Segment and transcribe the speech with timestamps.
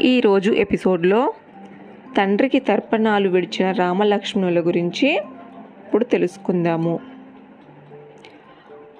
[0.00, 1.34] ఈరోజు ఎపిసోడ్లో
[2.16, 5.16] తండ్రికి తర్పణాలు విడిచిన రామలక్ష్మణుల గురించి
[5.86, 7.00] ఇప్పుడు తెలుసుకుందాము.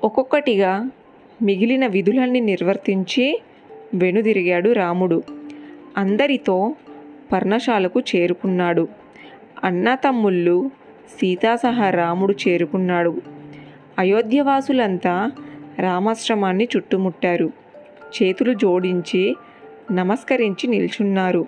[0.04, 0.90] ఒక్కొక్కటిగా
[1.42, 3.40] మిగిలిన విధులన్నీ నిర్వర్తించి
[3.95, 5.22] వెనుదిరిగాడు రాముడు.
[5.96, 6.74] అందరితో
[7.33, 8.88] పర్ణశాలకు చేరుకున్నాడు.
[9.65, 10.71] అన్నతమ్ముళ్ళు
[11.21, 13.21] సీతా సహా రాముడు చేరుకున్నాడు.
[13.99, 15.31] అయోధ్యవాసులంతా
[15.78, 17.52] రామాశ్రమాన్ని చుట్టుముట్టారు.
[18.23, 19.37] చేతులు జోడించి
[19.93, 21.47] నమస్కరించి నిల్చున్నారు.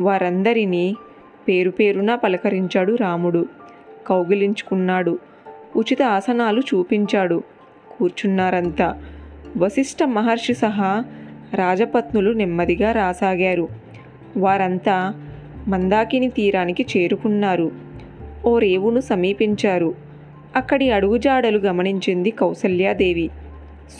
[0.00, 0.96] వారందరినీ
[1.48, 3.46] పేరు పేరున పలకరించాడు రాముడు.
[4.06, 5.18] కౌగిలించుకున్నాడు.
[5.76, 7.42] ఉచిత ఆసనాలు చూపించాడు.
[7.90, 9.02] కూర్చున్నారంతా.
[9.56, 11.04] వశిష్ఠ మహర్షి సహా
[11.54, 13.68] రాజపత్నులు నెమ్మదిగా రాసాగారు.
[14.36, 15.14] వారంతా
[15.68, 17.72] మందాకిని తీరానికి చేరుకున్నారు.
[18.44, 19.94] ఓ రేవును సమీపించారు.
[20.56, 23.30] అక్కడి అడుగుజాడలు గమనించింది కౌసల్యాదేవి.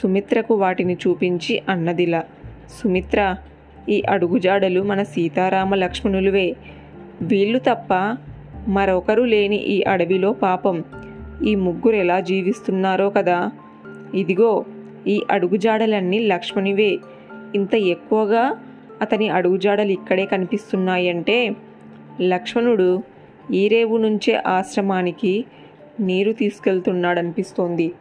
[0.03, 2.23] సుమిత్రకు వాటిని చూపించి అన్నదిలా.
[2.83, 3.37] సుమిత్ర
[3.89, 6.57] ఈ అడుగుజాడలు మన సీతారామ లక్ష్మణులువే.
[7.23, 8.17] వీళ్ళు తప్ప
[8.69, 10.85] మరొకరు లేని ఈ అడవిలో పాపం.
[11.47, 13.51] ఈ ముగ్గురు ఎలా జీవిస్తున్నారో కదా.
[14.15, 14.65] ఇదిగో
[15.07, 16.99] ఈ అడుగుజాడలన్నీ లక్ష్మణివే.
[17.55, 18.65] ఇంత ఎక్కువగా
[19.03, 21.57] అతని అడుగుజాడలు ఇక్కడే కనిపిస్తున్నాయంటే
[22.21, 23.03] లక్ష్మణుడు
[23.53, 25.45] ఈ రేవు నుంచే ఆశ్రమానికి
[26.01, 27.93] నీరు తీసుకెళ్తున్నాడనిపిస్తోంది.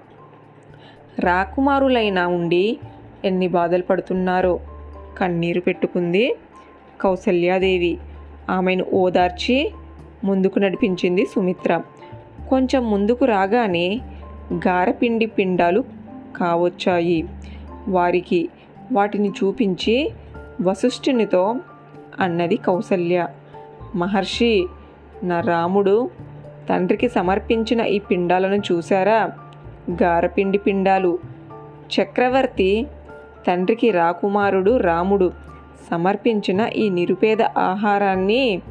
[1.20, 2.78] రాకుమారులైనా ఉండి
[3.26, 4.60] ఎన్ని బాధలు పడుతున్నారో.
[5.18, 6.36] కన్నీరు పెట్టుకుంది
[7.02, 7.98] కౌసల్యాదేవి.
[8.50, 9.72] ఆమెను ఓదార్చి
[10.24, 11.82] ముందుకు నడిపించింది సుమిత్ర.
[12.50, 14.02] కొంచెం ముందుకు రాగానే
[14.54, 15.84] గారపిండి పిండాలు
[16.36, 17.28] కావచ్చాయి.
[17.88, 18.50] వారికి
[18.92, 20.12] వాటిని చూపించి
[20.62, 21.56] వశిష్ఠునితో
[22.20, 23.28] అన్నది కౌసల్య.
[23.96, 24.68] మహర్షి
[25.24, 26.10] నా రాముడు
[26.70, 29.32] తండ్రికి సమర్పించిన ఈ పిండాలను చూశారా?
[30.04, 31.20] గారపిండి పిండాలు.
[31.92, 32.88] చక్రవర్తి
[33.48, 35.32] తండ్రికి రాకుమారుడు రాముడు
[35.92, 38.62] సమర్పించిన ఈ నిరుపేద ఆహారాన్ని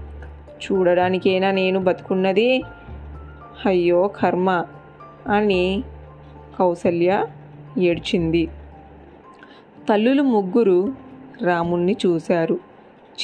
[0.48, 2.62] చూడడానికేనా నేను బతుకున్నది?
[3.66, 4.64] అయ్యో కర్మ
[5.28, 5.82] అని
[6.58, 7.26] కౌసల్య
[7.78, 8.48] ఏడ్చింది.
[9.88, 10.92] తల్లులు ముగ్గురు
[11.42, 12.58] రాముణ్ణి చూశారు.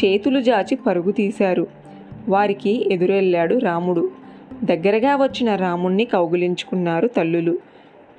[0.05, 1.67] చేతులు జాచి పరుగు తీశారు.
[2.29, 4.11] వారికి ఎదురెళ్ళాడు రాముడు.
[4.65, 7.59] దగ్గరగా వచ్చిన రాముణ్ణి కౌగిలించుకున్నారు తల్లులు.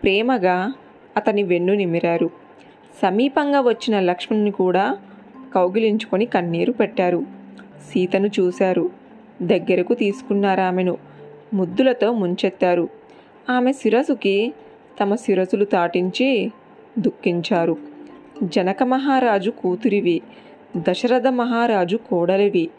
[0.04, 0.74] ప్రేమగా
[1.18, 2.47] అతని వెన్ను నిమిరారు.
[3.02, 4.97] సమీపంగా వచ్చిన లక్ష్మణుని కూడా
[5.56, 7.25] కౌగిలించుకొని కన్నీరు పెట్టారు.
[7.91, 8.90] సీతను చూశారు.
[9.41, 10.97] దగ్గరకు తీసుకున్నారు ఆమెను.
[11.53, 12.90] ముద్దులతో ముంచెత్తారు.
[13.50, 14.53] ఆమె శిరసుకి
[15.02, 16.52] తమ శిరసులు తాటించి
[17.00, 17.78] దుఃఖించారు.
[18.44, 20.22] జనక మహారాజు కూతురివి.
[20.78, 22.69] దశరథ మహారాజు కోడలివి.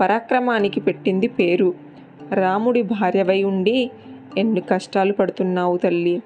[0.00, 1.74] పరాక్రమానికి పెట్టింది పేరు.
[2.32, 3.90] రాముడి భార్యవై ఉండి
[4.38, 6.22] ఎన్ని కష్టాలు పడుతున్నావు తల్లి?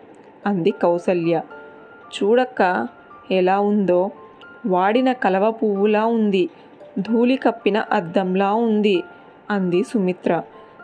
[0.47, 1.43] అంది కౌసల్య.
[2.22, 2.88] చూడక్క
[3.31, 4.11] ఎలా ఉందో.
[4.66, 6.49] వాడిన కలవ పువ్వులా ఉంది.
[6.99, 9.03] ధూళి కప్పిన అద్దంలా ఉంది
[9.50, 10.43] అంది సుమిత్ర.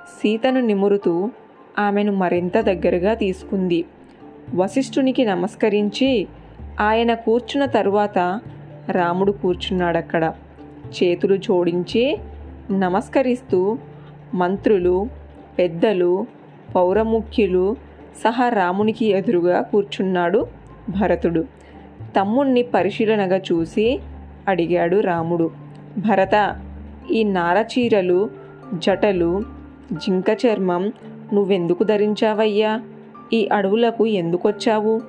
[0.09, 1.31] సీతను నిమురుతూ
[1.79, 3.85] ఆమెను మరింత దగ్గరగా తీసుకుంది.
[4.55, 6.27] వశిష్ఠునికి నమస్కరించి
[6.81, 8.41] ఆయన కూర్చున్న తరువాత
[8.91, 10.33] రాముడు కూర్చున్నాడక్కడ.
[10.87, 12.19] చేతులు జోడించి
[12.73, 13.79] నమస్కరిస్తూ
[14.35, 15.09] మంత్రులు
[15.59, 16.27] పెద్దలు
[16.75, 17.77] పౌరముఖ్యులు
[18.25, 20.47] సహా రామునికి ఎదురుగా కూర్చున్నాడు
[20.89, 21.45] భరతుడు.
[22.17, 24.01] తమ్ముణ్ణి పరిశీలనగా చూసి
[24.49, 25.51] అడిగాడు రాముడు.
[25.99, 26.61] భరత
[27.11, 28.31] ఈ నారచీరలు
[28.75, 29.43] జటలు
[29.93, 30.93] జింక చర్మం
[31.33, 32.81] నువ్వెందుకు ధరించావయ్యా?
[33.33, 35.01] ఈ అడవులకు ఎందుకొచ్చావు?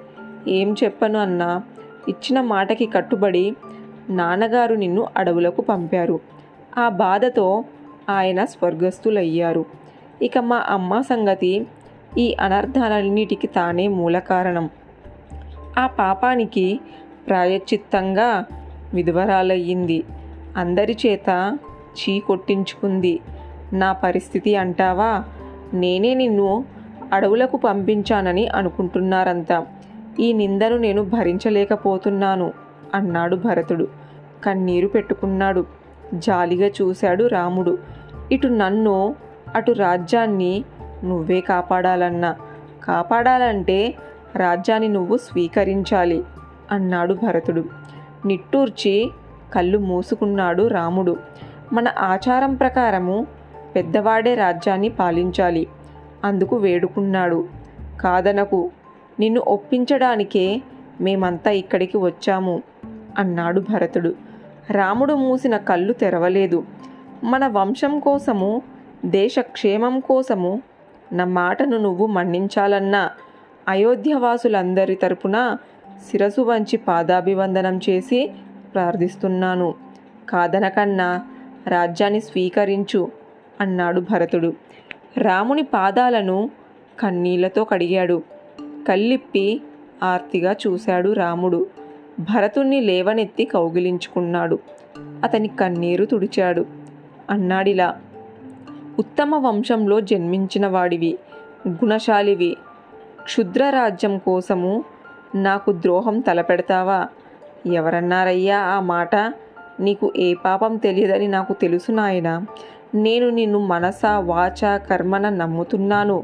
[0.47, 1.63] ఏం చెప్పను అన్నా.
[2.09, 3.55] ఇచ్చిన మాటకి కట్టుబడి
[4.09, 6.19] నాన్నగారు నిన్ను అడవులకు పంపారు.
[6.77, 7.63] ఆ బాధతో
[8.09, 9.65] ఆయన స్వర్గస్థులయ్యారు.
[10.21, 11.67] ఇక మా అమ్మ సంగతి
[12.17, 14.69] ఈ అనర్థాలన్నిటికి తానే మూల కారణం
[15.77, 16.79] ఆ పాపానికి
[17.27, 18.45] ప్రాయశ్చిత్తంగా
[18.93, 20.03] విధవరాలయ్యింది.
[20.57, 21.57] అందరి చేత
[21.93, 23.19] చీ కొట్టించుకుంది.
[23.73, 25.23] నా పరిస్థితి అంటావా?
[25.73, 26.65] నేనే నిన్ను
[27.13, 29.65] అడవులకు పంపించానని అనుకుంటున్నారంతా.
[30.19, 32.53] ఈ నిందను నేను భరించలేకపోతున్నాను
[32.93, 33.87] అన్నాడు భరతుడు.
[34.43, 35.65] కన్నీరు పెట్టుకున్నాడు.
[36.13, 37.77] జాలిగా చూశాడు రాముడు.
[38.31, 39.15] ఇటు నన్ను
[39.55, 40.63] అటు రాజ్యాన్ని
[41.03, 42.35] నువ్వే కాపాడాలన్నా.
[42.83, 43.93] కాపాడాలంటే
[44.37, 46.23] రాజ్యాన్ని నువ్వు స్వీకరించాలి
[46.71, 47.63] అన్నాడు భరతుడు.
[48.25, 49.11] నిట్టూర్చి
[49.53, 51.17] కళ్ళు మూసుకున్నాడు రాముడు.
[51.73, 53.27] మన ఆచారం ప్రకారము
[53.75, 55.67] పెద్దవాడే రాజ్యాన్ని పాలించాలి
[56.23, 57.47] అందుకు వేడుకున్నాడు.
[58.01, 58.71] కాదనకు
[59.19, 60.61] నిన్ను ఒప్పించడానికే
[61.01, 62.63] మేమంతా ఇక్కడికి వచ్చాము
[63.17, 64.15] అన్నాడు భరతుడు.
[64.71, 66.65] రాముడు మూసిన కళ్ళు తెరవలేదు.
[67.23, 68.61] మన వంశం కోసము
[69.05, 70.61] దేశ క్షేమం కోసము
[71.13, 73.09] నా మాటను నువ్వు మన్నించాలన్నా
[73.67, 75.57] అయోధ్యవాసులందరి తరపున
[76.11, 78.31] శిరసు వంచి పాదాభివందనం చేసి
[78.73, 79.75] ప్రార్థిస్తున్నాను.
[80.29, 81.21] కాదనకన్నా
[81.67, 83.11] రాజ్యాన్ని స్వీకరించు
[83.61, 84.53] అన్నాడు భరతుడు.
[85.17, 86.51] రాముని పాదాలను
[86.99, 88.23] కన్నీళ్ళతో కడిగాడు.
[88.87, 89.61] కళ్ళిప్పి
[90.03, 91.67] ఆర్తిగా చూశాడు రాముడు.
[92.19, 94.59] భరతుణ్ణి లేవనెత్తి కౌగిలించుకున్నాడు.
[94.97, 96.65] అతని కన్నీరు తుడిచాడు.
[97.29, 98.01] అన్నాడిలా
[98.99, 101.17] ఉత్తమ వంశంలో జన్మించిన వాడివి
[101.67, 102.57] గుణశాలివి
[103.25, 104.83] క్షుద్ర రాజ్యం కోసము
[105.35, 107.07] నాకు ద్రోహం తలపెడతావా?
[107.73, 109.15] ఎవరన్నారయ్యా ఆ మాట?
[109.79, 112.45] నీకు ఏ పాపం తెలియదని నాకు తెలుసు నాయన.
[112.95, 116.23] నేను నిన్ను మనస వాచ కర్మన నమ్ముతున్నాను.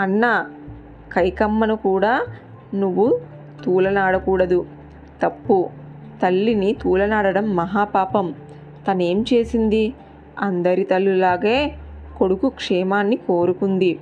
[0.00, 0.46] అన్న
[1.12, 2.26] కైకమ్మను కూడా
[2.74, 3.20] నువ్వు
[3.64, 4.66] తూలనాడకూడదు.
[5.22, 5.70] తప్పు.
[6.22, 8.34] తల్లిని తూలనాడడం మహాపాపం.
[8.88, 9.94] తనేం చేసింది?
[10.38, 11.74] అందరి తల్లులాగే
[12.18, 13.98] కొడుకు క్షేమాన్ని కోరుకుంది.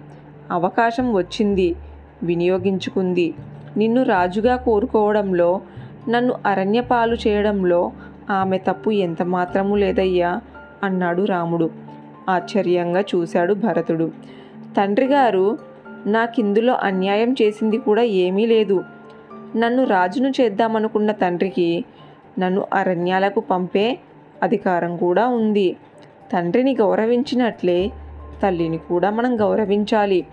[0.50, 1.76] అవకాశం వచ్చింది.
[2.22, 3.34] వినియోగించుకుంది.
[3.76, 5.60] నిన్ను రాజుగా కోరుకోవడంలో
[6.08, 7.92] నన్ను అరణ్యపాలు చేయడంలో
[8.30, 10.40] ఆమె తప్పు ఎంత మాత్రము లేదయ్యా
[10.82, 11.70] అన్నాడు రాముడు.
[12.28, 14.10] ఆశ్చర్యంగా చూశాడు భరతుడు.
[14.76, 15.58] తండ్రి గారు
[16.06, 18.84] నాకిందులో అన్యాయం చేసింది కూడా ఏమీ లేదు.
[19.56, 21.84] నన్ను రాజును చేద్దామనుకున్న తండ్రికి
[22.38, 23.98] నన్ను అరణ్యాలకు పంపే
[24.42, 25.76] అధికారం కూడా ఉంది.
[26.32, 27.92] తండ్రిని గౌరవించినట్లే
[28.42, 30.26] తల్లిని కూడా మనం గౌరవించాలి.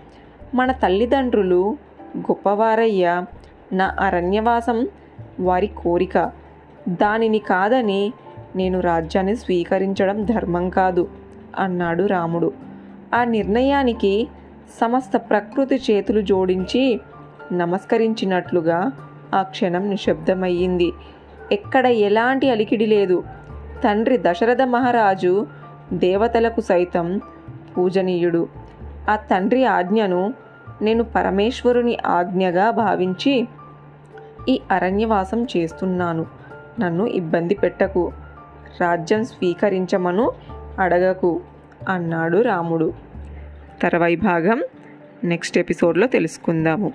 [0.54, 1.76] మన తల్లిదండ్రులు
[2.18, 3.26] గొప్పవారయ్యా.
[3.72, 4.88] నా అరణ్యవాసం
[5.40, 6.32] వారి కోరిక.
[6.88, 8.12] దానిని కాదని
[8.56, 11.08] నేను రాజ్యాన్ని స్వీకరించడం ధర్మం కాదు
[11.58, 12.52] అన్నాడు రాముడు.
[13.14, 14.28] ఆ నిర్ణయానికి
[14.80, 17.00] సమస్త ప్రకృతి చేతులు జోడించి
[17.52, 18.92] నమస్కరించినట్లుగా
[19.34, 20.92] ఆ క్షణం నిశ్శబ్దమయ్యింది.
[21.52, 23.24] ఎక్కడ ఎలాంటి అలికిడి లేదు.
[23.84, 25.46] తండ్రి దశరథ మహారాజు
[25.92, 27.20] దేవతలకు సైతం
[27.78, 28.65] పూజనీయుడు.
[29.08, 30.34] ఆ తండ్రి ఆజ్ఞను
[30.82, 33.48] నేను పరమేశ్వరుని ఆజ్ఞగా భావించి
[34.48, 36.26] ఈ అరణ్యవాసం చేస్తున్నాను.
[36.80, 38.12] నన్ను ఇబ్బంది పెట్టకు.
[38.80, 40.32] రాజ్యం స్వీకరించమను
[40.78, 41.40] అడగకు
[41.88, 42.94] అన్నాడు రాముడు.
[43.82, 44.62] తర్వాయి భాగం
[45.24, 46.92] నెక్స్ట్ ఎపిసోడ్లో తెలుసుకుందాము.